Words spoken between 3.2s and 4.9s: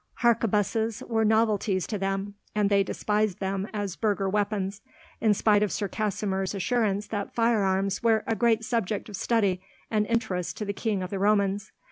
them as burgher weapons,